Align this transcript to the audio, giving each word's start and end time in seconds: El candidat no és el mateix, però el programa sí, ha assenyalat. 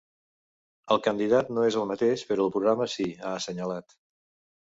El 0.95 1.01
candidat 1.07 1.51
no 1.57 1.65
és 1.71 1.77
el 1.81 1.85
mateix, 1.91 2.23
però 2.31 2.47
el 2.47 2.53
programa 2.57 2.87
sí, 2.95 3.07
ha 3.27 3.35
assenyalat. 3.41 3.95